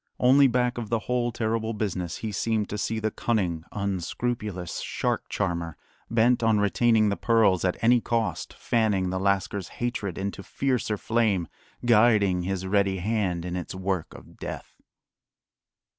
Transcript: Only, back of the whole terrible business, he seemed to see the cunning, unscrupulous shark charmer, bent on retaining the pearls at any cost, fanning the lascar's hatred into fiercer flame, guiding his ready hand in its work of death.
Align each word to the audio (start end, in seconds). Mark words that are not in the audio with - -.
Only, 0.19 0.47
back 0.47 0.79
of 0.79 0.89
the 0.89 0.97
whole 1.05 1.31
terrible 1.31 1.73
business, 1.73 2.17
he 2.25 2.31
seemed 2.31 2.69
to 2.69 2.77
see 2.79 2.97
the 2.97 3.11
cunning, 3.11 3.65
unscrupulous 3.71 4.79
shark 4.79 5.29
charmer, 5.29 5.77
bent 6.09 6.41
on 6.41 6.59
retaining 6.59 7.09
the 7.09 7.15
pearls 7.15 7.63
at 7.63 7.77
any 7.83 8.01
cost, 8.01 8.51
fanning 8.55 9.11
the 9.11 9.19
lascar's 9.19 9.67
hatred 9.77 10.17
into 10.17 10.41
fiercer 10.41 10.97
flame, 10.97 11.47
guiding 11.85 12.41
his 12.41 12.65
ready 12.65 12.97
hand 12.97 13.45
in 13.45 13.55
its 13.55 13.75
work 13.75 14.15
of 14.15 14.37
death. 14.37 14.73